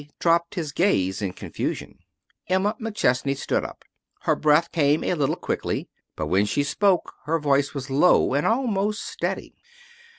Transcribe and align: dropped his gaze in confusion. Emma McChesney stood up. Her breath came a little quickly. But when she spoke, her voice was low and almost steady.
dropped 0.17 0.55
his 0.55 0.71
gaze 0.71 1.21
in 1.21 1.31
confusion. 1.31 1.99
Emma 2.47 2.75
McChesney 2.81 3.37
stood 3.37 3.63
up. 3.63 3.85
Her 4.21 4.35
breath 4.35 4.71
came 4.71 5.03
a 5.03 5.13
little 5.13 5.35
quickly. 5.35 5.89
But 6.15 6.25
when 6.25 6.47
she 6.47 6.63
spoke, 6.63 7.13
her 7.25 7.37
voice 7.37 7.75
was 7.75 7.91
low 7.91 8.33
and 8.33 8.47
almost 8.47 9.05
steady. 9.05 9.53